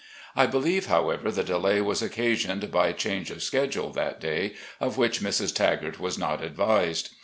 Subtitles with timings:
[0.35, 5.19] I believe, however, the delay was occasioned by change of schedule that day, of which
[5.21, 5.53] Mrs.
[5.53, 7.11] Tagart was not advised.